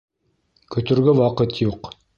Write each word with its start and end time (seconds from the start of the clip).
Көтөргә 0.77 1.17
ваҡыт 1.23 1.65
юҡ. 1.67 1.97